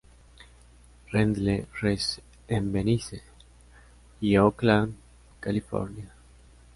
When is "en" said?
2.49-2.71